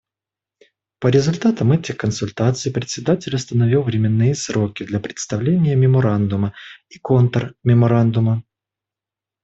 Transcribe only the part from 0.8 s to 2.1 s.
По результатам этих